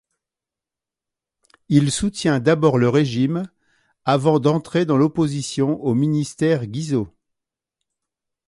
[1.69, 3.47] Il soutient d'abord le régime,
[4.03, 7.13] avant d'entrer dans l'opposition au ministère Guizot.